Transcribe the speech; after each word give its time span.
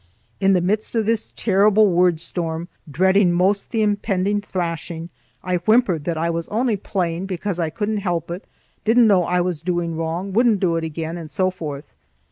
In 0.39 0.53
the 0.53 0.61
midst 0.61 0.95
of 0.95 1.05
this 1.05 1.31
terrible 1.35 1.85
word 1.91 2.19
storm, 2.19 2.69
dreading 2.89 3.31
most 3.31 3.69
the 3.69 3.83
impending 3.83 4.41
thrashing, 4.41 5.09
I 5.43 5.57
whimpered 5.57 6.05
that 6.05 6.17
I 6.17 6.27
was 6.27 6.47
only 6.47 6.75
playing 6.75 7.27
because 7.27 7.59
I 7.59 7.69
couldn't 7.69 7.97
help 7.97 8.31
it; 8.31 8.47
didn't 8.83 9.05
know 9.05 9.25
I 9.25 9.41
was 9.41 9.61
doing 9.61 9.95
wrong; 9.95 10.33
wouldn't 10.33 10.59
do 10.59 10.75
it 10.75 10.83
again, 10.83 11.19
and 11.19 11.29
so 11.29 11.51
forth. 11.51 11.85